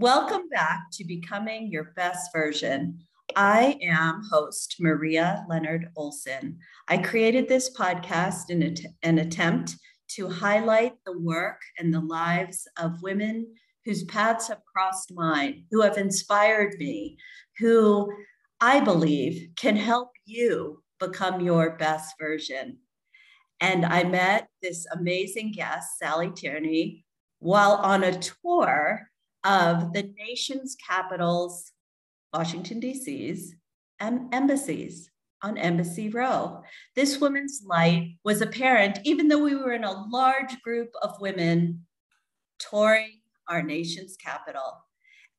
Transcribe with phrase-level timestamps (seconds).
[0.00, 3.00] Welcome back to Becoming Your Best Version.
[3.36, 6.58] I am host Maria Leonard Olsen.
[6.88, 9.76] I created this podcast in an attempt
[10.12, 13.46] to highlight the work and the lives of women
[13.84, 17.18] whose paths have crossed mine, who have inspired me,
[17.58, 18.10] who
[18.58, 22.78] I believe can help you become your best version.
[23.60, 27.04] And I met this amazing guest, Sally Tierney,
[27.40, 29.08] while on a tour
[29.44, 31.72] of the nation's capitals,
[32.32, 33.54] Washington, D.C.'s,
[33.98, 35.10] and embassies
[35.42, 36.62] on Embassy Row.
[36.94, 41.86] This woman's light was apparent, even though we were in a large group of women
[42.58, 44.84] touring our nation's capital.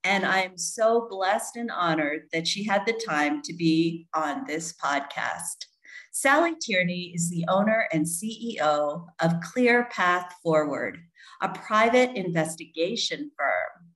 [0.04, 4.46] And I am so blessed and honored that she had the time to be on
[4.48, 5.66] this podcast.
[6.12, 10.98] Sally Tierney is the owner and CEO of Clear Path Forward,
[11.42, 13.92] a private investigation firm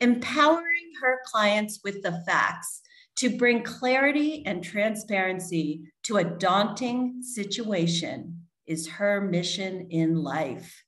[0.00, 2.82] empowering her clients with the facts
[3.16, 10.84] to bring clarity and transparency to a daunting situation is her mission in life.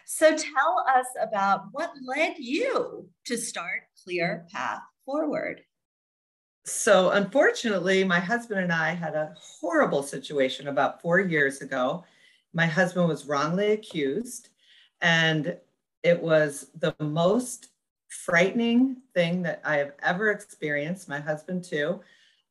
[0.05, 5.61] So tell us about what led you to start Clear Path Forward.
[6.65, 12.03] So, unfortunately, my husband and I had a horrible situation about four years ago.
[12.53, 14.49] My husband was wrongly accused,
[15.01, 15.57] and
[16.03, 17.70] it was the most
[18.11, 22.01] frightening thing that I have ever experienced, my husband too.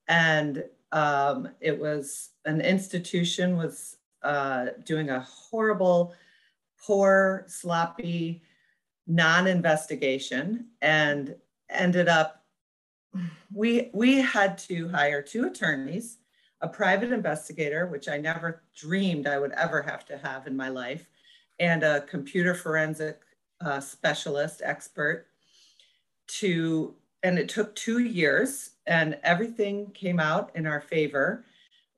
[0.08, 6.14] And um, it was an institution was uh, doing a horrible
[6.82, 8.42] poor, sloppy,
[9.10, 11.34] non-investigation and
[11.68, 12.44] ended up
[13.52, 16.18] we we had to hire two attorneys
[16.60, 20.68] a private investigator which i never dreamed i would ever have to have in my
[20.68, 21.08] life
[21.58, 23.22] and a computer forensic
[23.62, 25.26] uh, specialist expert
[26.38, 31.44] to and it took two years and everything came out in our favor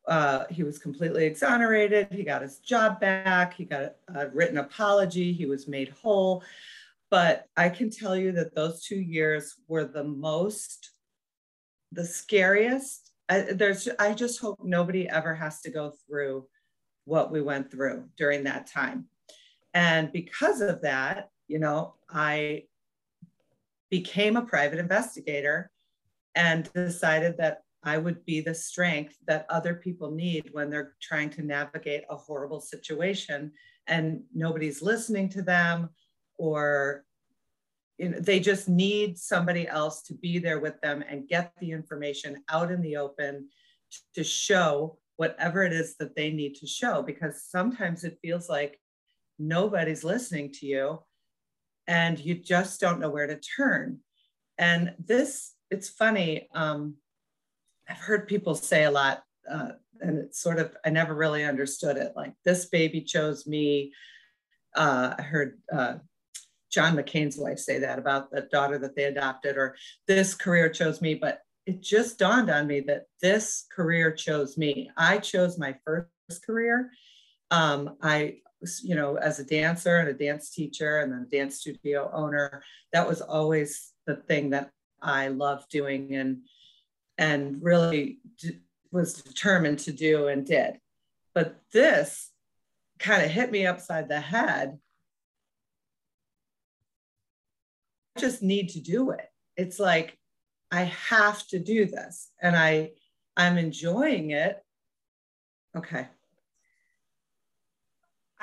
[0.07, 2.09] uh, he was completely exonerated.
[2.11, 3.55] He got his job back.
[3.55, 5.33] He got a, a, written apology.
[5.33, 6.43] He was made whole.
[7.11, 10.91] But I can tell you that those two years were the most,
[11.93, 13.13] the scariest.
[13.29, 16.47] I, there's, I just hope nobody ever has to go through
[17.05, 19.07] what we went through during that time.
[19.75, 22.65] And because of that, you know, I
[23.93, 25.71] became a private investigator
[26.35, 31.29] and decided that I would be the strength that other people need when they're trying
[31.31, 33.53] to navigate a horrible situation
[33.87, 35.91] and nobody's listening to them
[36.39, 37.05] or
[37.99, 41.71] you know, they just need somebody else to be there with them and get the
[41.71, 43.47] information out in the open
[44.15, 48.81] to show whatever it is that they need to show because sometimes it feels like
[49.39, 50.99] nobody's listening to you
[51.87, 53.99] and you just don't know where to turn
[54.59, 56.97] and this it's funny um,
[57.89, 59.71] I've heard people say a lot, uh,
[60.01, 62.13] and it's sort of, I never really understood it.
[62.17, 63.93] Like, this baby chose me.
[64.75, 65.95] Uh, I heard uh,
[66.71, 71.03] John McCain's wife say that about the daughter that they adopted, or this career chose
[71.03, 71.15] me.
[71.15, 74.91] But it just dawned on me that this career chose me.
[74.97, 76.09] I chose my first
[76.47, 76.91] career.
[77.51, 78.39] Um, I,
[78.83, 82.63] you know, as a dancer and a dance teacher and then dance studio owner,
[82.93, 84.71] that was always the thing that
[85.01, 86.15] I loved doing.
[86.15, 86.43] And
[87.19, 88.19] and really
[88.91, 90.79] was determined to do and did.
[91.35, 92.31] But this
[92.99, 94.79] kind of hit me upside the head
[98.17, 99.27] I just need to do it.
[99.57, 100.19] It's like
[100.71, 102.93] I have to do this and I
[103.37, 104.63] I'm enjoying it.
[105.77, 106.09] Okay.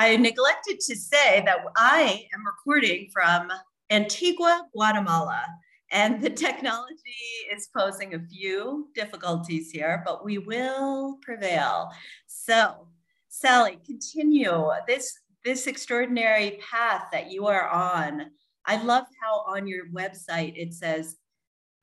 [0.01, 3.51] I neglected to say that I am recording from
[3.89, 5.43] Antigua, Guatemala,
[5.91, 7.19] and the technology
[7.53, 11.89] is posing a few difficulties here, but we will prevail.
[12.27, 12.87] So,
[13.27, 18.27] Sally, continue this this extraordinary path that you are on.
[18.65, 21.17] I love how on your website it says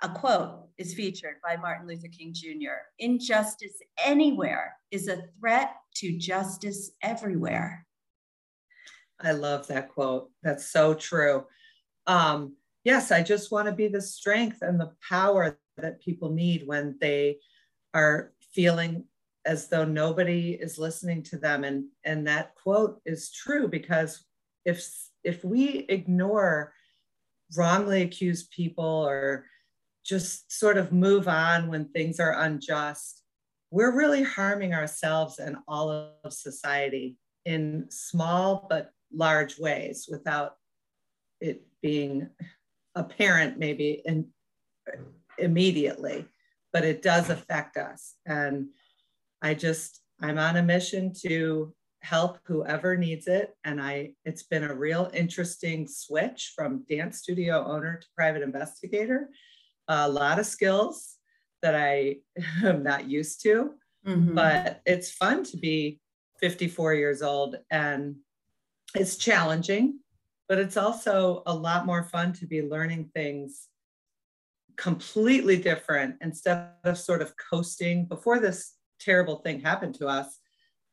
[0.03, 2.77] a quote is featured by Martin Luther King Jr.
[2.99, 7.86] Injustice anywhere is a threat to justice everywhere.
[9.21, 10.31] I love that quote.
[10.43, 11.47] That's so true.
[12.07, 16.67] Um, yes, I just want to be the strength and the power that people need
[16.67, 17.39] when they
[17.95, 19.05] are feeling
[19.45, 21.65] as though nobody is listening to them.
[21.65, 24.25] And, and that quote is true because
[24.65, 24.87] if,
[25.25, 26.73] if we ignore
[27.57, 29.47] wrongly accused people or
[30.05, 33.23] just sort of move on when things are unjust,
[33.71, 35.91] we're really harming ourselves and all
[36.25, 40.57] of society in small but large ways without
[41.41, 42.29] it being
[42.95, 44.27] apparent maybe in,
[45.39, 46.27] immediately,
[46.73, 48.15] but it does affect us.
[48.27, 48.69] And
[49.43, 53.55] I just, I'm on a mission to help whoever needs it.
[53.65, 59.29] And I, it's been a real interesting switch from dance studio owner to private investigator.
[59.89, 61.17] A lot of skills
[61.63, 62.17] that I
[62.65, 63.73] am not used to,
[64.07, 64.35] mm-hmm.
[64.35, 66.01] but it's fun to be
[66.41, 68.17] 54 years old and
[68.95, 70.01] it's challenging,
[70.49, 73.69] but it's also a lot more fun to be learning things
[74.77, 80.39] completely different instead of sort of coasting before this terrible thing happened to us.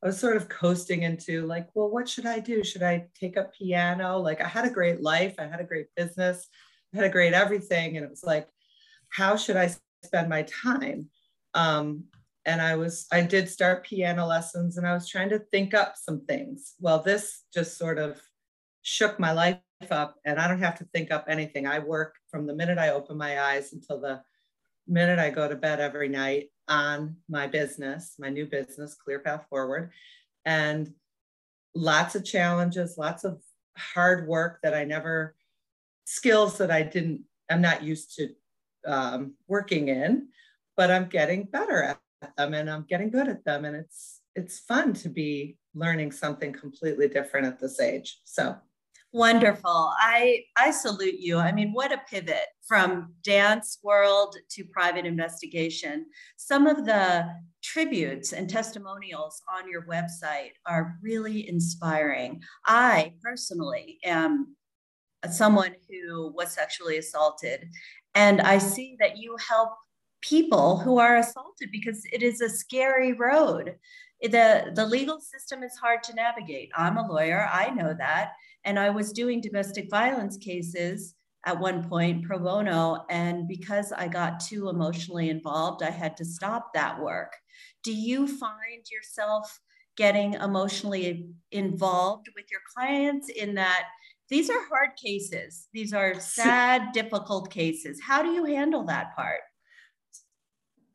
[0.01, 2.63] I was sort of coasting into like, well, what should I do?
[2.63, 4.17] Should I take up piano?
[4.17, 6.47] Like, I had a great life, I had a great business,
[6.93, 7.95] I had a great everything.
[7.95, 8.47] And it was like,
[9.09, 9.73] how should I
[10.03, 11.09] spend my time?
[11.53, 12.05] Um,
[12.45, 15.95] and I was, I did start piano lessons and I was trying to think up
[15.95, 16.73] some things.
[16.79, 18.21] Well, this just sort of
[18.81, 19.59] shook my life
[19.91, 21.65] up and I don't have to think up anything.
[21.67, 24.21] I work from the minute I open my eyes until the
[24.87, 29.45] minute I go to bed every night on my business, my new business, Clear Path
[29.49, 29.91] Forward.
[30.45, 30.93] And
[31.75, 33.41] lots of challenges, lots of
[33.77, 35.35] hard work that I never,
[36.05, 38.29] skills that I didn't, I'm not used to
[38.85, 40.27] um, working in,
[40.75, 41.99] but I'm getting better at
[42.37, 43.65] them and I'm getting good at them.
[43.65, 48.19] And it's, it's fun to be learning something completely different at this age.
[48.23, 48.55] So
[49.13, 49.93] Wonderful.
[49.99, 51.37] I I salute you.
[51.37, 56.07] I mean, what a pivot from dance world to private investigation.
[56.35, 57.27] Some of the
[57.61, 62.41] tributes and testimonials on your website are really inspiring.
[62.65, 64.55] I personally am
[65.29, 67.69] someone who was sexually assaulted
[68.15, 69.69] and I see that you help
[70.23, 71.29] people who are mm-hmm.
[71.29, 73.75] assaulted because it is a scary road.
[74.21, 76.71] The, the legal system is hard to navigate.
[76.75, 78.31] I'm a lawyer, I know that.
[78.63, 81.15] And I was doing domestic violence cases
[81.45, 83.05] at one point pro bono.
[83.09, 87.33] And because I got too emotionally involved, I had to stop that work.
[87.83, 89.59] Do you find yourself
[89.97, 93.87] getting emotionally involved with your clients in that?
[94.29, 95.67] These are hard cases.
[95.73, 97.99] These are sad, difficult cases.
[98.01, 99.41] How do you handle that part?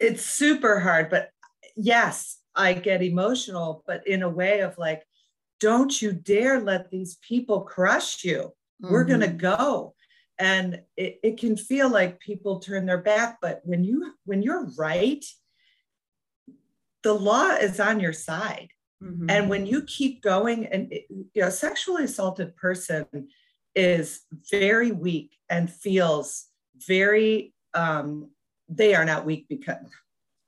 [0.00, 1.30] It's super hard, but
[1.76, 5.04] yes, I get emotional, but in a way of like,
[5.60, 8.52] don't you dare let these people crush you.
[8.82, 8.92] Mm-hmm.
[8.92, 9.94] We're going to go.
[10.38, 14.68] And it, it can feel like people turn their back, but when you when you're
[14.78, 15.24] right,
[17.02, 18.68] the law is on your side.
[19.02, 19.30] Mm-hmm.
[19.30, 23.06] And when you keep going, and it, you know, sexually assaulted person
[23.74, 26.46] is very weak and feels
[26.86, 28.30] very um,
[28.68, 29.76] they are not weak because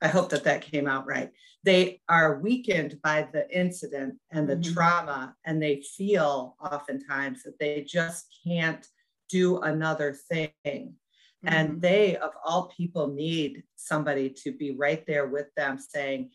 [0.01, 1.31] I hope that that came out right
[1.63, 4.73] they are weakened by the incident and the mm-hmm.
[4.73, 8.85] trauma, and they feel oftentimes that they just can't
[9.29, 10.49] do another thing.
[10.65, 11.47] Mm-hmm.
[11.47, 16.31] And they, of all people, need somebody to be right there with them saying,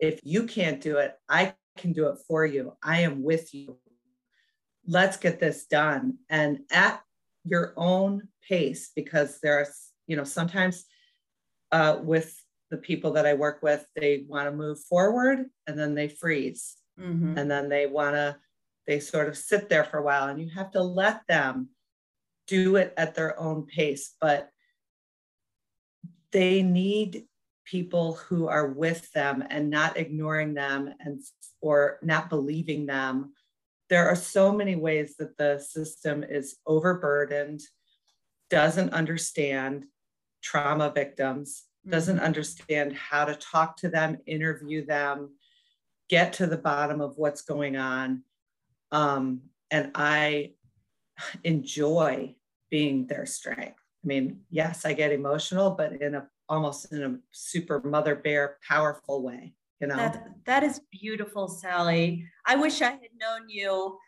[0.00, 2.76] if you can't do it, I can do it for you.
[2.82, 3.78] I am with you.
[4.86, 6.18] Let's get this done.
[6.28, 7.00] And at
[7.44, 10.84] your own pace, because there's, you know, sometimes
[11.74, 12.40] uh, with
[12.70, 16.76] the people that I work with, they want to move forward and then they freeze.
[16.98, 17.36] Mm-hmm.
[17.36, 18.36] And then they want to,
[18.86, 21.70] they sort of sit there for a while and you have to let them
[22.46, 24.14] do it at their own pace.
[24.20, 24.50] But
[26.30, 27.24] they need
[27.64, 31.20] people who are with them and not ignoring them and
[31.60, 33.32] or not believing them
[33.90, 37.60] there are so many ways that the system is overburdened
[38.50, 39.84] doesn't understand
[40.44, 42.24] trauma victims, doesn't Mm-hmm.
[42.24, 45.30] understand how to talk to them, interview them,
[46.08, 48.22] get to the bottom of what's going on.
[48.92, 50.52] Um, and I
[51.42, 52.36] enjoy
[52.70, 53.80] being their strength.
[54.04, 58.58] I mean, yes, I get emotional, but in a almost in a super mother bear
[58.68, 59.96] powerful way, you know.
[59.96, 62.26] That, that is beautiful, Sally.
[62.46, 63.98] I wish I had known you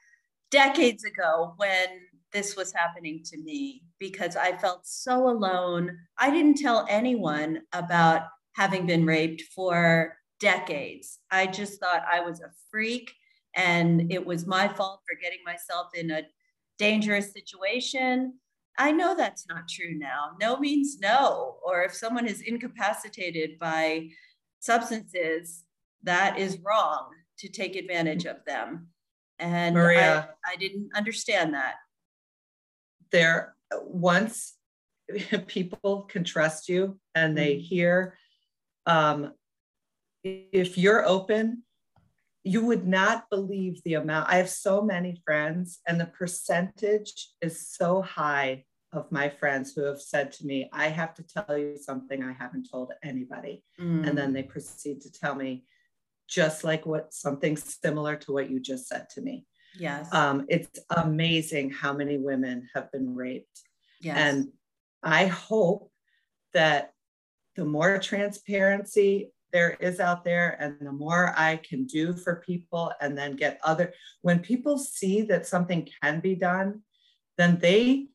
[0.51, 1.87] decades ago when
[2.33, 5.97] this was happening to me because I felt so alone.
[6.19, 8.23] I didn't tell anyone about
[8.55, 11.19] having been raped for decades.
[11.31, 13.13] I just thought I was a freak
[13.55, 16.23] and it was my fault for getting myself in a
[16.79, 18.35] dangerous situation.
[18.79, 20.33] I know that's not true now.
[20.41, 21.57] No means no.
[21.65, 24.11] Or if someone is incapacitated by
[24.61, 25.65] substances,
[26.03, 28.89] that is wrong to take advantage of them.
[29.39, 30.31] And Maria.
[30.45, 31.77] I, I didn't understand that.
[33.11, 34.55] there once
[35.47, 37.61] people can trust you and they Mhm.
[37.61, 38.19] hear
[38.87, 39.33] um,
[40.23, 41.65] if you're open
[42.47, 44.29] you would not believe the amount.
[44.31, 49.83] I have so many friends and the percentage is so high of my friends who
[49.83, 53.65] have said to me i have to tell you something i haven't told anybody.
[54.05, 55.65] And then they proceed to tell me
[56.29, 59.45] just like what something similar to what you just said to me
[59.79, 63.63] yes, um, it's amazing how many women have been raped
[64.01, 64.49] yes, and
[65.03, 65.91] I hope
[66.53, 66.93] that
[67.55, 72.93] the more transparency there is out there and the more I can do for people
[73.01, 76.83] and then get other, when people see that something can be done,
[77.39, 78.09] then they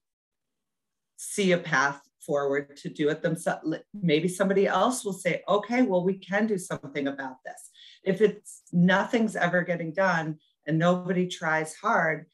[1.18, 3.76] see a path forward to do it themselves.
[3.94, 7.70] Maybe somebody else will say, okay, well, we can do something about this.
[8.04, 10.38] If it's nothing's ever getting done
[10.68, 12.28] and nobody tries hard,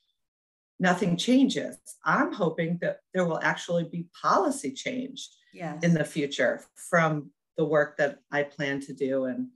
[0.80, 1.78] nothing changes.
[2.06, 5.84] I'm hoping that there will actually be policy change yes.
[5.84, 9.48] in the future from the work that I plan to do and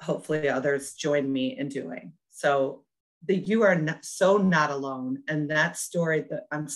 [0.00, 2.12] hopefully others join me in doing.
[2.30, 2.84] So
[3.26, 6.68] the you are not, so not alone and that story that I'm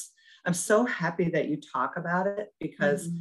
[0.47, 3.19] I'm so happy that you talk about it because Mhm.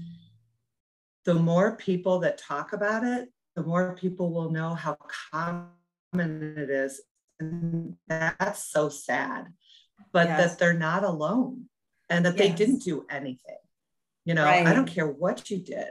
[1.23, 4.97] the more people that talk about it, the more people will know how
[5.31, 7.01] common it is.
[7.43, 9.53] And that's so sad.
[10.11, 10.51] But Yes.
[10.51, 11.69] that they're not alone
[12.09, 13.57] and that they didn't do anything.
[14.25, 15.89] You know, I don't care what you did.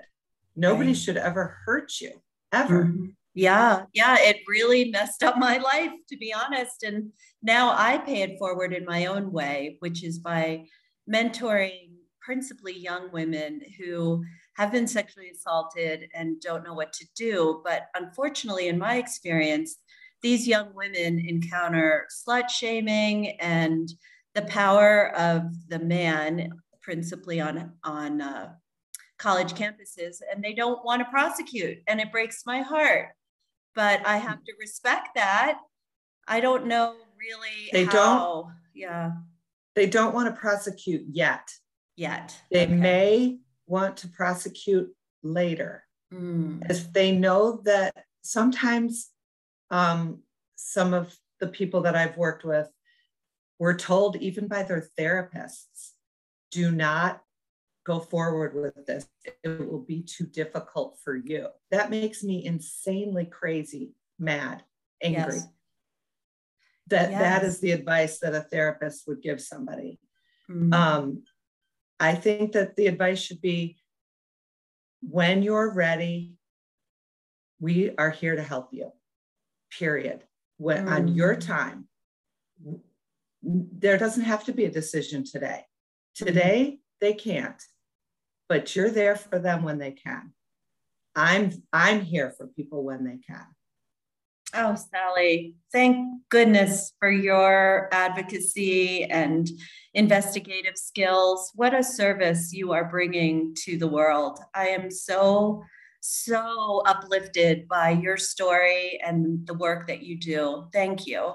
[0.54, 0.96] Nobody Right.
[0.96, 2.84] should ever hurt you, ever.
[2.84, 3.16] Mhm.
[3.34, 6.82] Yeah, yeah, it really messed up my life, to be honest.
[6.82, 10.66] And now I pay it forward in my own way, which is by
[11.10, 14.22] mentoring principally young women who
[14.54, 17.62] have been sexually assaulted and don't know what to do.
[17.64, 19.78] But unfortunately, in my experience,
[20.22, 23.92] these young women encounter slut shaming and
[24.34, 28.52] the power of the man, principally on, on uh,
[29.18, 31.78] college campuses, and they don't want to prosecute.
[31.86, 33.08] And it breaks my heart.
[33.74, 35.58] But I have to respect that.
[36.28, 38.54] I don't know really They how, don't?
[38.74, 39.12] yeah,
[39.74, 41.50] They don't want to prosecute yet.
[41.96, 42.38] yet.
[42.50, 42.74] They Okay.
[42.74, 44.90] may want to prosecute
[45.22, 45.84] later.
[46.12, 49.11] Mm, if they know that sometimes
[49.72, 50.22] um,
[50.54, 52.70] some of the people that I've worked with
[53.58, 55.92] were told, even by their therapists,
[56.50, 57.22] do not
[57.84, 59.08] go forward with this.
[59.42, 61.48] It will be too difficult for you.
[61.70, 64.62] That makes me insanely crazy, mad,
[65.02, 65.34] angry.
[65.34, 65.48] Yes.
[66.88, 67.44] That that Yes.
[67.44, 69.98] is the advice that a therapist would give somebody.
[70.50, 71.24] mm, Um,
[71.98, 73.78] I think that the advice should be
[75.00, 76.34] when you're ready,
[77.60, 78.92] we are here to help you,
[79.78, 80.24] period.
[80.58, 81.46] When on your Mm.
[81.46, 81.88] time,
[83.42, 85.66] there doesn't have to be a decision today.
[86.14, 87.60] Today, they can't,
[88.48, 90.34] but you're there for them when they can.
[91.14, 93.46] I'm I'm here for people when they can.
[94.54, 95.96] Oh, Sally, thank
[96.28, 99.48] goodness for your advocacy and
[99.94, 101.50] investigative skills.
[101.54, 104.38] What a service you are bringing to the world.
[104.54, 105.64] I am so,
[106.02, 110.66] so uplifted by your story and the work that you do.
[110.72, 111.32] Thank you.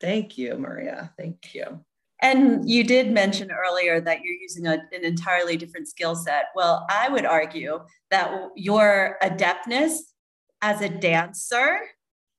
[0.00, 1.12] Thank you, Maria.
[1.18, 1.84] Thank you.
[2.20, 6.46] And you did mention earlier that you're using a, an entirely different skill set.
[6.54, 10.14] Well, I would argue that your adeptness
[10.62, 11.80] as a dancer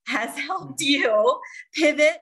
[0.07, 0.85] has helped mm.
[0.85, 1.39] you
[1.73, 2.19] pivot,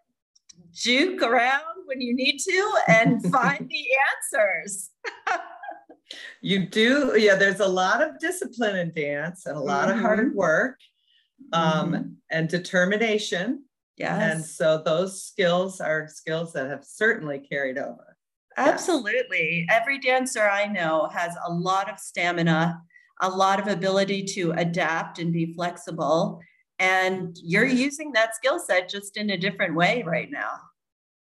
[0.74, 3.86] juke around when you need to, and find the
[4.40, 4.90] answers.
[6.42, 10.34] You do, yeah, there's a lot of discipline in dance and a lot of hard
[10.36, 10.80] work
[11.54, 12.16] um, Mhm.
[12.32, 13.64] and determination.
[13.98, 14.34] Yes.
[14.36, 18.18] And so those skills are skills that have certainly carried over.
[18.58, 19.66] Absolutely.
[19.68, 19.80] Yes.
[19.82, 22.82] Every dancer I know has a lot of stamina,
[23.22, 26.42] a lot of ability to adapt and be flexible.
[26.80, 30.60] And you're using that skill set just in a different way right now.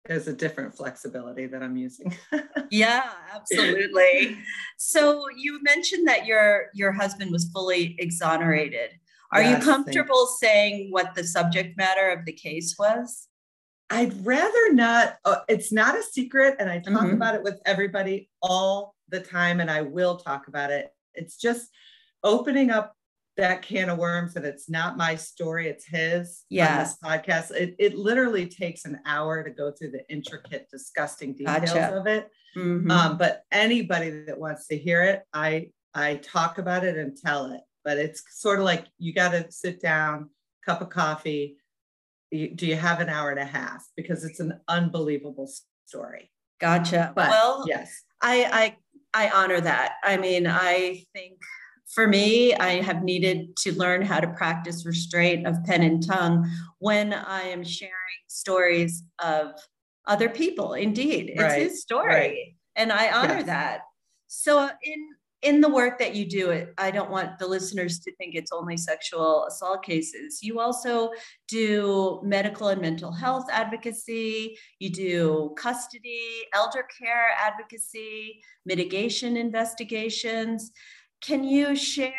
[0.06, 2.14] There's a different flexibility that I'm using.
[2.70, 4.36] yeah, absolutely.
[4.76, 8.90] So you mentioned that your your husband was fully exonerated.
[9.32, 13.28] Are yes, you comfortable saying what the subject matter of the case was?
[13.88, 15.16] I'd rather not.
[15.24, 17.14] Uh, it's not a secret, and I talk mm-hmm.
[17.14, 20.90] about it with everybody all the time, and I will talk about it.
[21.14, 21.70] It's just
[22.22, 22.94] opening up
[23.36, 26.44] that can of worms, and it's not my story; it's his.
[26.50, 26.98] Yes.
[27.02, 27.50] podcast.
[27.52, 31.96] It it literally takes an hour to go through the intricate, disgusting details gotcha.
[31.96, 32.30] of it.
[32.56, 32.90] Mm-hmm.
[32.90, 37.46] Um, but anybody that wants to hear it, I I talk about it and tell
[37.52, 37.60] it.
[37.84, 40.30] But it's sort of like you got to sit down,
[40.64, 41.56] cup of coffee
[42.30, 45.48] do you have an hour and a half because it's an unbelievable
[45.86, 48.76] story gotcha but well yes i
[49.14, 51.38] i i honor that i mean i think
[51.94, 56.48] for me i have needed to learn how to practice restraint of pen and tongue
[56.78, 57.92] when i am sharing
[58.26, 59.52] stories of
[60.06, 61.62] other people indeed it's right.
[61.62, 62.56] his story right.
[62.76, 63.46] and i honor yes.
[63.46, 63.80] that
[64.26, 65.08] so in
[65.42, 68.50] in the work that you do it i don't want the listeners to think it's
[68.50, 71.10] only sexual assault cases you also
[71.48, 80.72] do medical and mental health advocacy you do custody elder care advocacy mitigation investigations
[81.24, 82.12] can you share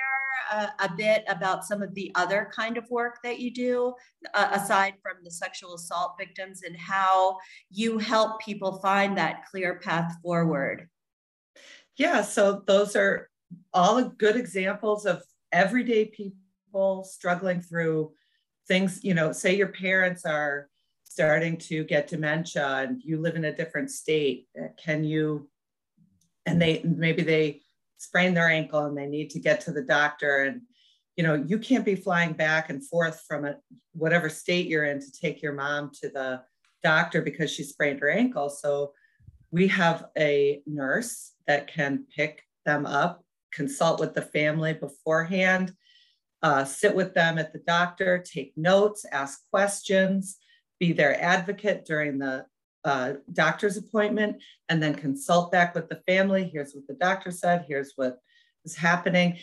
[0.52, 3.94] a, a bit about some of the other kind of work that you do
[4.34, 7.38] uh, aside from the sexual assault victims and how
[7.70, 10.88] you help people find that clear path forward
[11.98, 13.30] yeah, so those are
[13.74, 18.12] all good examples of everyday people struggling through
[18.68, 20.70] things, you know, say your parents are
[21.06, 24.48] starting to get dementia and you live in a different state.
[24.78, 25.50] Can you,
[26.46, 27.62] and they maybe they
[27.98, 30.44] sprain their ankle and they need to get to the doctor.
[30.44, 30.62] And
[31.16, 33.55] you know you can't be flying back and forth from a,
[33.94, 36.42] whatever state you're in to take your mom to the
[36.84, 38.50] doctor because she sprained her ankle.
[38.50, 38.94] So
[39.51, 45.74] we have a nurse that can pick them up, consult with the family beforehand,
[46.44, 50.38] uh, sit with them at the doctor, take notes, ask questions,
[50.79, 52.46] be their advocate during the
[52.86, 54.38] uh, doctor's appointment,
[54.70, 56.50] and then consult back with the family.
[56.52, 58.20] Here's what the doctor said, here's what
[58.64, 59.38] is happening.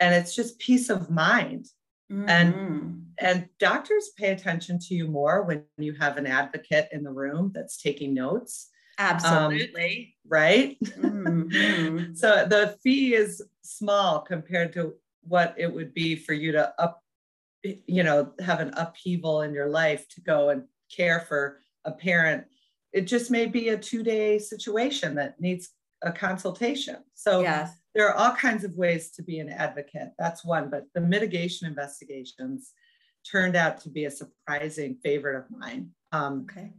[0.00, 1.66] And it's just peace of mind.
[2.12, 2.28] Mm-hmm.
[2.28, 7.10] And and doctors pay attention to you more when you have an advocate in the
[7.10, 10.14] room that's taking notes Absolutely.
[10.24, 10.76] Um, right?
[10.80, 12.14] Mm-hmm.
[12.14, 17.02] so the fee is small compared to what it would be for you to up,
[17.62, 22.44] you know, have an upheaval in your life to go and care for a parent.
[22.92, 25.70] It just may be a two day situation that needs
[26.02, 26.96] a consultation.
[27.14, 27.72] So yes.
[27.94, 30.10] there are all kinds of ways to be an advocate.
[30.18, 32.72] That's one, but the mitigation investigations
[33.30, 35.90] turned out to be a surprising favorite of mine.
[36.12, 36.72] Um, okay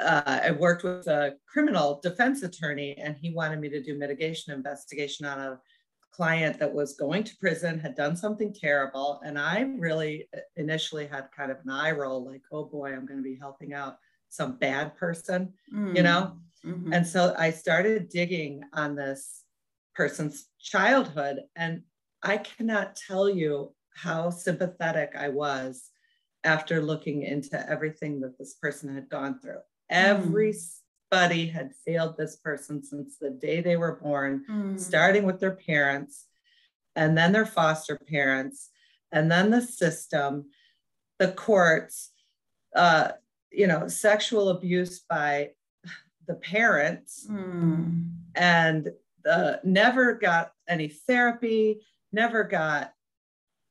[0.00, 4.52] uh, I worked with a criminal defense attorney, and he wanted me to do mitigation
[4.52, 5.60] investigation on a
[6.12, 9.20] client that was going to prison, had done something terrible.
[9.24, 13.06] And I really uh, initially had kind of an eye roll like, oh boy, I'm
[13.06, 13.98] going to be helping out
[14.30, 15.94] some bad person, mm.
[15.94, 16.36] you know?
[16.64, 16.92] Mm-hmm.
[16.92, 19.44] And so I started digging on this
[19.94, 21.40] person's childhood.
[21.56, 21.82] And
[22.22, 25.90] I cannot tell you how sympathetic I was
[26.44, 29.60] after looking into everything that this person had gone through.
[29.90, 34.80] Everybody had failed this person since the day they were born, mm.
[34.80, 36.26] starting with their parents,
[36.96, 38.70] and then their foster parents,
[39.12, 40.50] and then the system,
[41.18, 42.10] the courts,
[42.76, 43.10] uh,
[43.50, 45.50] you know, sexual abuse by
[46.26, 48.10] the parents, mm.
[48.34, 48.90] and
[49.28, 51.80] uh, never got any therapy,
[52.12, 52.92] never got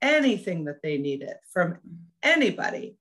[0.01, 1.77] anything that they needed from
[2.23, 2.97] anybody.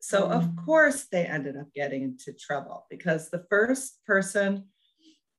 [0.00, 0.32] So, mm.
[0.32, 4.64] of course, they ended up getting into trouble because the first person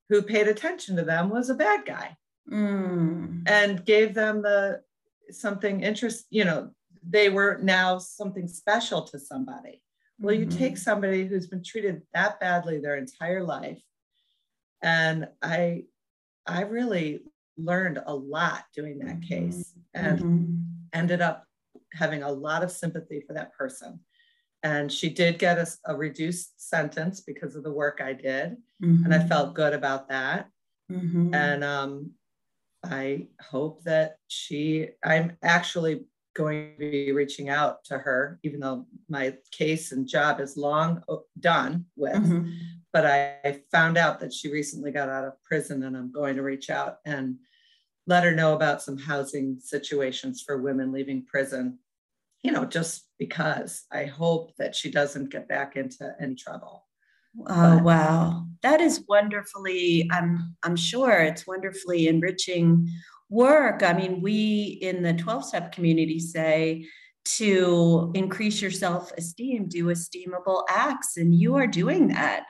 [0.08, 2.16] who paid attention to them was a bad guy
[2.50, 3.42] mm.
[3.46, 4.82] and gave them the
[5.30, 6.70] something interest, you know,
[7.08, 9.82] they were now something special to somebody.
[10.18, 10.76] Well, you take mm-hmm.
[10.76, 13.82] somebody who's been treated that badly their entire life.
[14.82, 15.84] And I
[16.46, 17.20] I really
[17.56, 19.48] learned a lot doing that mm-hmm.
[19.48, 20.54] case and mm-hmm.
[20.92, 21.44] ended up
[21.92, 24.00] having a lot of sympathy for that person
[24.64, 29.04] and she did get a, a, reduced sentence because of the work I did, mm-hmm.
[29.04, 29.28] and I mm-hmm.
[29.28, 30.48] felt good about that.
[30.90, 31.34] Mm-hmm.
[31.34, 32.12] And um,
[32.82, 34.88] I hope that she.
[35.04, 40.40] I'm actually going to be reaching out to her, even though my case and job
[40.40, 41.02] is long
[41.40, 42.14] done with.
[42.14, 42.50] Mm-hmm.
[42.92, 46.42] but I found out that she recently got out of prison, and I'm going to
[46.42, 47.36] reach out and
[48.06, 51.78] let her know about some housing situations for women leaving prison.
[52.42, 56.84] You know, just because I hope that she doesn't get back into any trouble.
[57.46, 60.08] Oh but, wow, that is wonderfully.
[60.12, 62.88] I'm I'm sure it's wonderfully enriching
[63.34, 63.82] work.
[63.82, 66.86] I mean, we in the 12 step community say
[67.36, 72.44] to increase your self esteem, do esteemable acts, and you are doing that.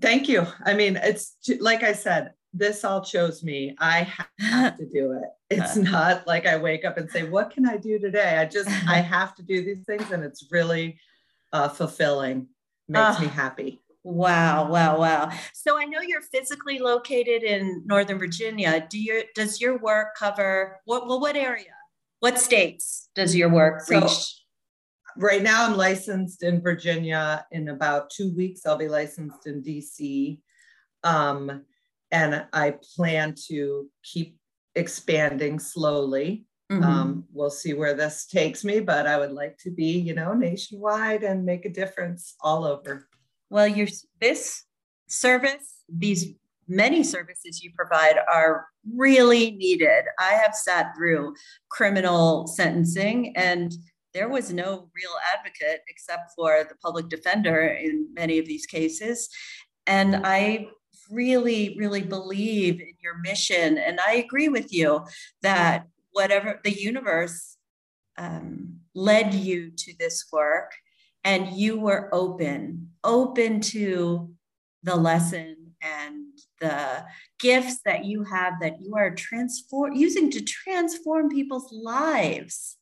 [0.00, 0.46] Thank you.
[0.64, 3.74] I mean, it's like I said, this all chose me.
[3.78, 5.28] I have to do it.
[5.50, 8.36] It's not like I wake up and say, What can I do today?
[8.36, 11.00] I just, I have to do these things, and it's really
[11.54, 12.48] uh, fulfilling,
[12.86, 13.80] makes uh, me happy.
[14.04, 15.30] Wow, wow, wow.
[15.52, 18.86] So I know you're physically located in Northern Virginia.
[18.88, 21.74] Do you does your work cover what well what area?
[22.20, 24.44] What states does your work so, reach?
[25.16, 27.44] Right now I'm licensed in Virginia.
[27.50, 30.40] In about two weeks, I'll be licensed in DC.
[31.04, 31.64] Um,
[32.10, 34.38] and I plan to keep
[34.74, 36.46] expanding slowly.
[36.70, 36.84] Mm-hmm.
[36.84, 40.34] Um, we'll see where this takes me, but I would like to be, you know,
[40.34, 43.08] nationwide and make a difference all over
[43.50, 43.88] well, your
[44.20, 44.64] this
[45.06, 46.34] service, these
[46.68, 50.04] many services you provide are really needed.
[50.18, 51.34] I have sat through
[51.70, 53.72] criminal sentencing and
[54.14, 59.28] there was no real advocate except for the public defender in many of these cases.
[59.86, 60.68] And I
[61.10, 63.78] really, really believe in your mission.
[63.78, 65.06] And I agree with you
[65.42, 67.56] that whatever the universe
[68.16, 70.72] um, led you to this work
[71.28, 74.30] and you were open, open to
[74.82, 76.24] the lesson and
[76.58, 77.04] the
[77.38, 82.78] gifts that you have that you are transform using to transform people's lives.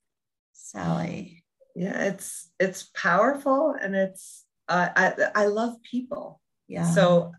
[0.52, 1.42] Sally.
[1.74, 6.40] Yeah, it's it's powerful and it's uh, I I love people.
[6.68, 6.88] Yeah.
[6.88, 7.32] So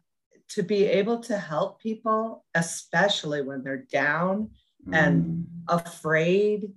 [0.50, 4.50] to be able to help people, especially when they're down
[4.86, 4.94] mm.
[4.94, 6.74] and afraid,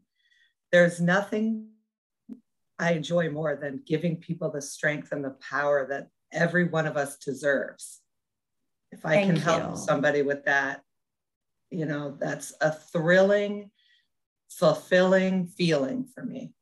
[0.70, 1.69] there's nothing
[2.80, 6.96] I enjoy more than giving people the strength and the power that every one of
[6.96, 8.00] us deserves.
[8.90, 10.80] If I Thank can help somebody with that,
[11.70, 13.70] you know, that's a thrilling,
[14.48, 16.54] fulfilling feeling for me.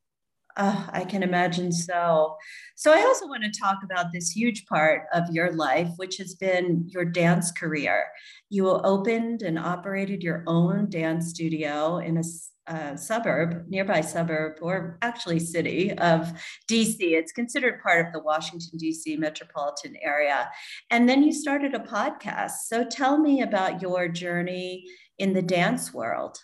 [0.59, 2.37] Uh, I can imagine so.
[2.75, 6.35] So, I also want to talk about this huge part of your life, which has
[6.35, 8.07] been your dance career.
[8.51, 12.23] You opened and operated your own dance studio in a
[12.67, 16.33] uh, suburb, nearby suburb, or actually city of
[16.69, 16.97] DC.
[17.01, 20.51] It's considered part of the Washington, DC metropolitan area.
[20.91, 22.67] And then you started a podcast.
[22.67, 24.85] So tell me about your journey
[25.19, 26.39] in the dance world.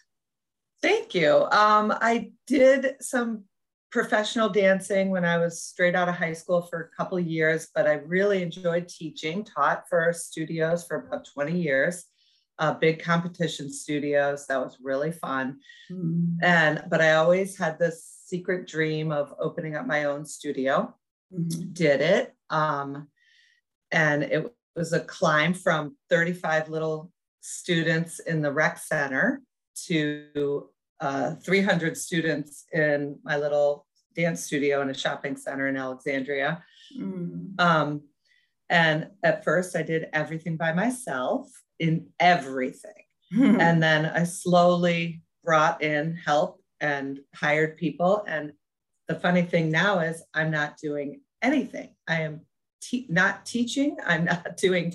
[0.82, 1.46] Thank you.
[1.50, 3.44] Um, I did some
[3.94, 7.68] professional dancing when I was straight out of high school for a couple of years,
[7.72, 12.04] but I really enjoyed teaching, taught for studios for about 20 years
[12.58, 14.46] uh, big competition studios.
[14.48, 15.60] That was really fun.
[15.90, 16.42] Mm-hmm.
[16.42, 20.94] And but I always had this secret dream of opening up my own studio.
[21.32, 21.72] Mm-hmm.
[21.72, 22.34] Did it.
[22.50, 23.08] Um,
[23.92, 29.42] and it was a climb from 35 little students in the rec center
[29.86, 30.68] to
[31.00, 36.62] uh, 300 students in my little dance studio in a shopping center in Alexandria.
[36.98, 37.60] Mm.
[37.60, 38.02] Um,
[38.70, 42.92] and at first, I did everything by myself in everything.
[43.36, 48.24] and then I slowly brought in help and hired people.
[48.26, 48.52] And
[49.08, 51.94] the funny thing now is I'm not doing anything.
[52.08, 52.42] I am
[52.80, 53.96] te- not teaching.
[54.06, 54.94] I'm not doing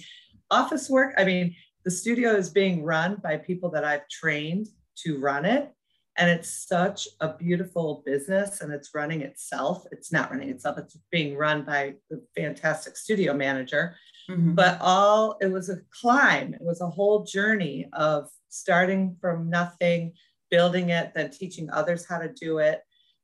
[0.49, 1.13] office work.
[1.17, 4.67] I mean, the studio is being run by people that I've trained
[5.03, 5.71] to run it.
[6.19, 9.85] And it's such a beautiful business and it's running itself.
[9.93, 13.95] It's not running itself, it's being run by the fantastic studio manager.
[14.29, 14.53] Mm-hmm.
[14.53, 20.11] But all it was a climb, it was a whole journey of starting from nothing,
[20.51, 22.81] building it, then teaching others how to do it.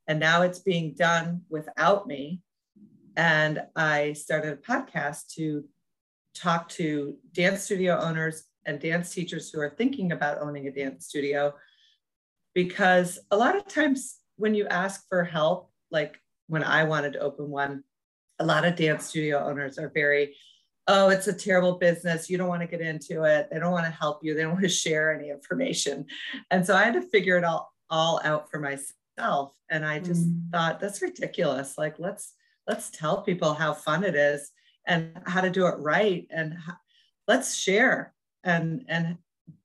[0.07, 2.41] And now it's being done without me.
[3.17, 5.65] And I started a podcast to
[6.33, 11.07] talk to dance studio owners and dance teachers who are thinking about owning a dance
[11.07, 11.53] studio.
[12.55, 17.19] Because a lot of times when you ask for help, like when I wanted to
[17.19, 17.83] open one,
[18.39, 20.35] a lot of dance studio owners are very
[20.87, 22.29] oh, it's a terrible business.
[22.29, 23.47] You don't want to get into it.
[23.51, 24.33] They don't want to help you.
[24.33, 26.05] They don't want to share any information.
[26.51, 29.53] And so I had to figure it all, all out for myself.
[29.69, 30.51] And I just mm.
[30.51, 31.77] thought that's ridiculous.
[31.77, 32.33] Like, let's,
[32.67, 34.51] let's tell people how fun it is
[34.85, 36.27] and how to do it right.
[36.29, 36.75] And how,
[37.27, 38.13] let's share
[38.43, 39.17] and, and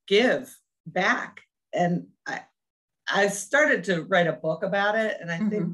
[0.06, 0.54] give
[0.86, 1.42] back.
[1.74, 2.40] And I,
[3.12, 5.18] I started to write a book about it.
[5.20, 5.48] And I mm-hmm.
[5.48, 5.72] think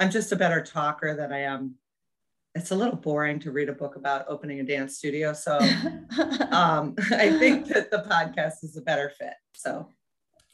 [0.00, 1.76] I'm just a better talker than I am
[2.56, 5.34] it's a little boring to read a book about opening a dance studio.
[5.34, 5.58] So
[6.50, 9.34] um, I think that the podcast is a better fit.
[9.54, 9.90] So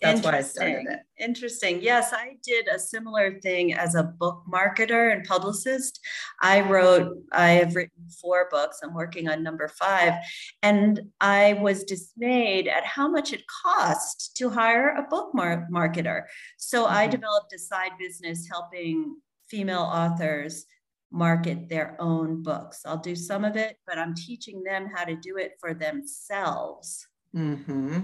[0.03, 1.01] that's why I started it.
[1.19, 1.81] Interesting.
[1.81, 6.01] Yes, I did a similar thing as a book marketer and publicist.
[6.41, 8.81] I wrote, I have written four books.
[8.83, 10.15] I'm working on number five.
[10.63, 16.25] And I was dismayed at how much it cost to hire a book mar- marketer.
[16.59, 16.95] So mm-hmm.
[16.95, 19.17] I developed a side business helping
[19.49, 20.67] female authors
[21.13, 22.81] market their own books.
[22.87, 27.07] I'll do some of it, but I'm teaching them how to do it for themselves.
[27.37, 28.01] Mm-hmm.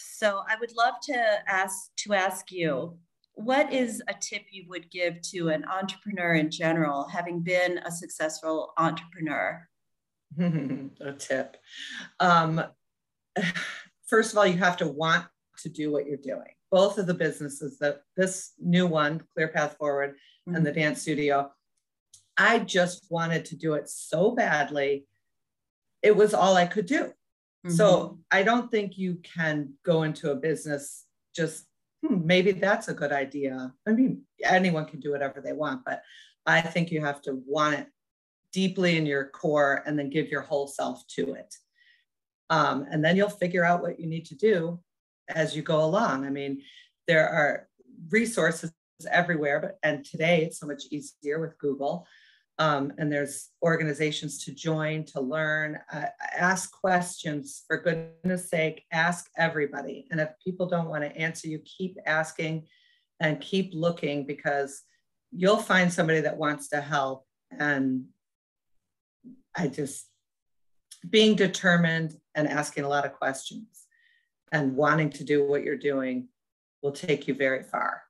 [0.00, 2.96] So I would love to ask to ask you,
[3.34, 7.90] what is a tip you would give to an entrepreneur in general, having been a
[7.90, 9.66] successful entrepreneur?
[10.38, 11.56] a tip.
[12.18, 12.62] Um,
[14.06, 15.26] first of all, you have to want
[15.58, 16.54] to do what you're doing.
[16.70, 20.54] Both of the businesses that this new one, Clear Path Forward, mm-hmm.
[20.54, 20.80] and the mm-hmm.
[20.80, 21.50] dance studio,
[22.36, 25.06] I just wanted to do it so badly.
[26.02, 27.12] It was all I could do.
[27.66, 27.76] Mm-hmm.
[27.76, 31.66] So I don't think you can go into a business just
[32.02, 33.72] hmm, maybe that's a good idea.
[33.86, 36.02] I mean, anyone can do whatever they want, but
[36.46, 37.86] I think you have to want it
[38.52, 41.54] deeply in your core and then give your whole self to it.
[42.48, 44.80] Um, and then you'll figure out what you need to do
[45.28, 46.24] as you go along.
[46.24, 46.62] I mean,
[47.06, 47.68] there are
[48.10, 48.72] resources
[49.10, 52.06] everywhere, but and today it's so much easier with Google.
[52.60, 57.64] Um, and there's organizations to join, to learn, uh, ask questions.
[57.66, 60.06] For goodness sake, ask everybody.
[60.10, 62.66] And if people don't want to answer you, keep asking
[63.18, 64.82] and keep looking because
[65.32, 67.24] you'll find somebody that wants to help.
[67.50, 68.04] And
[69.56, 70.06] I just,
[71.08, 73.86] being determined and asking a lot of questions
[74.52, 76.28] and wanting to do what you're doing
[76.82, 78.02] will take you very far.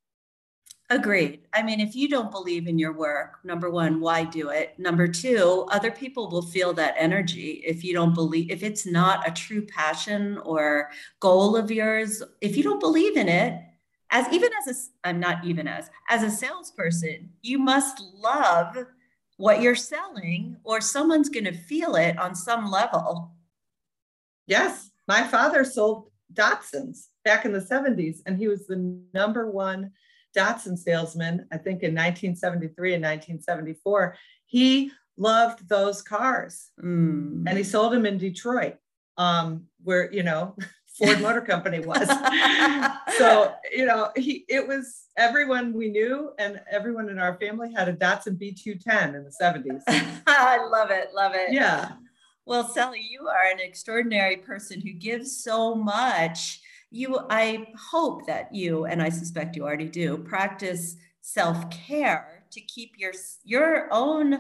[0.92, 1.42] Agreed.
[1.53, 4.76] I mean, if you don't believe in your work, number one, why do it?
[4.76, 9.26] Number two, other people will feel that energy if you don't believe, if it's not
[9.26, 13.62] a true passion or goal of yours, if you don't believe in it,
[14.11, 18.76] as even as a, I'm not even as, as a salesperson, you must love
[19.37, 23.31] what you're selling or someone's going to feel it on some level.
[24.48, 24.90] Yes.
[25.07, 29.92] My father sold Datsuns back in the 70s, and he was the number one
[30.37, 34.16] Datsun salesman, I think in 1973 and 1974,
[34.47, 37.45] he loved those cars mm.
[37.47, 38.77] and he sold them in Detroit,
[39.16, 40.57] um, where, you know,
[40.99, 42.09] Ford Motor Company was.
[43.19, 47.88] so, you know, he it was everyone we knew and everyone in our family had
[47.88, 49.83] a Datsun B210 in the 70s.
[50.27, 51.53] I love it, love it.
[51.53, 51.93] Yeah.
[52.45, 56.60] Well, Sally, you are an extraordinary person who gives so much
[56.90, 62.92] you i hope that you and i suspect you already do practice self-care to keep
[62.98, 63.12] your
[63.44, 64.38] your own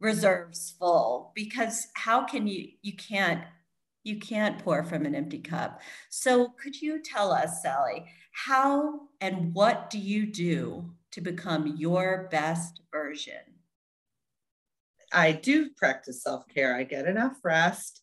[0.00, 3.42] reserves full because how can you you can't
[4.04, 5.82] you can't pour from an empty cup.
[6.08, 12.28] So could you tell us sally how and what do you do to become your
[12.30, 13.34] best version?
[15.12, 16.74] I do practice self-care.
[16.74, 18.02] I get enough rest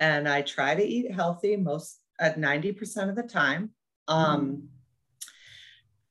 [0.00, 3.70] and i try to eat healthy most at 90% of the time.
[4.06, 4.62] Um, mm.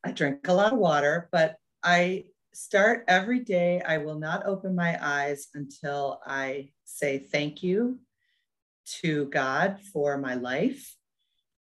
[0.03, 3.81] I drink a lot of water, but I start every day.
[3.81, 7.99] I will not open my eyes until I say thank you
[9.01, 10.95] to God for my life.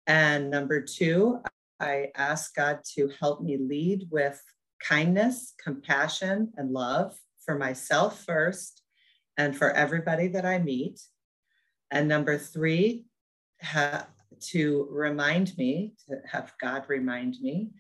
[0.06, 1.40] And number two,
[1.80, 4.40] I ask God to help me lead with
[4.80, 8.82] kindness, compassion, and love for myself first
[9.36, 11.00] and for everybody that I meet.
[11.90, 13.06] And number three,
[13.62, 14.06] ha-
[14.40, 17.70] to remind me, to have God remind me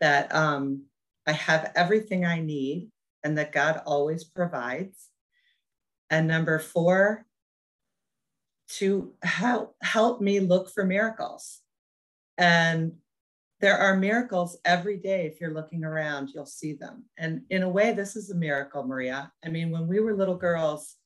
[0.00, 0.84] that um,
[1.26, 2.90] I have everything I need
[3.22, 5.08] and that God always provides.
[6.08, 7.24] And number four,
[8.76, 11.60] to help, help me look for miracles.
[12.38, 12.92] And
[13.60, 15.26] there are miracles every day.
[15.26, 17.04] If you're looking around, you'll see them.
[17.18, 19.30] And in a way, this is a miracle, Maria.
[19.44, 20.96] I mean, when we were little girls,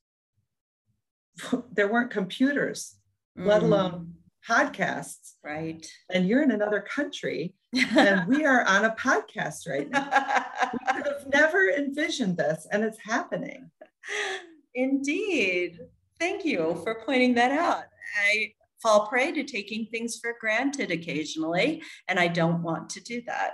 [1.71, 2.95] there weren't computers,
[3.37, 3.45] mm.
[3.45, 4.13] let alone
[4.47, 5.33] podcasts.
[5.43, 5.85] Right.
[6.11, 10.45] And you're in another country and we are on a podcast right now.
[10.73, 13.69] we could have never envisioned this and it's happening.
[14.73, 15.79] Indeed.
[16.19, 17.85] Thank you for pointing that out.
[18.21, 23.21] I fall prey to taking things for granted occasionally, and I don't want to do
[23.25, 23.53] that.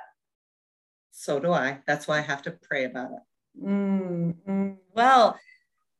[1.12, 1.80] So do I.
[1.88, 3.64] That's why I have to pray about it.
[3.64, 4.72] Mm-hmm.
[4.94, 5.40] Well,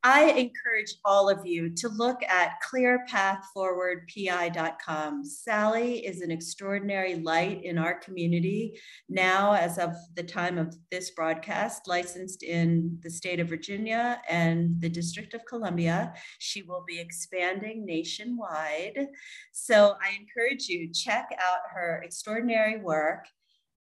[0.04, 5.24] I encourage all of you to look at clearpathforwardpi.com.
[5.24, 8.80] Sally is an extraordinary light in our community.
[9.08, 14.80] Now, as of the time of this broadcast, licensed in the state of Virginia and
[14.80, 16.12] the District of Columbia.
[16.40, 19.06] She will be expanding nationwide.
[19.52, 23.28] So I encourage you, to check out her extraordinary work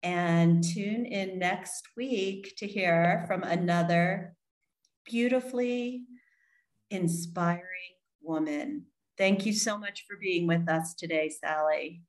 [0.04, 4.36] and tune in next week to hear from another
[5.06, 6.04] beautifully
[6.89, 8.86] inspiring woman.
[9.17, 12.02] Thank you so much for being with us today, Sally.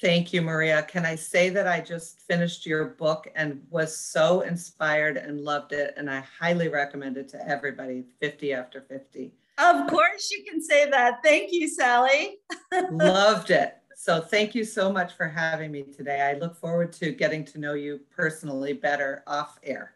[0.00, 0.82] Thank you, Maria.
[0.84, 5.72] Can I say that I just finished your book and was so inspired and loved
[5.72, 5.92] it?
[5.98, 9.34] And I highly recommend it to everybody 50 after 50.
[9.58, 11.18] Of course, you can say that.
[11.22, 12.38] Thank you, Sally.
[12.90, 13.76] loved it.
[13.94, 16.22] So, thank you so much for having me today.
[16.22, 19.92] I look forward to getting to know you personally better off air.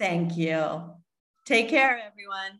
[0.00, 0.82] Thank you.
[1.44, 2.58] Take care, everyone.